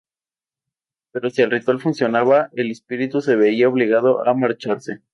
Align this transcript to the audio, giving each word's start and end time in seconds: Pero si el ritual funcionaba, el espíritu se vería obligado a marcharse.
Pero 1.11 1.29
si 1.29 1.43
el 1.43 1.51
ritual 1.51 1.79
funcionaba, 1.79 2.49
el 2.53 2.71
espíritu 2.71 3.21
se 3.21 3.35
vería 3.35 3.69
obligado 3.69 4.27
a 4.27 4.33
marcharse. 4.33 5.03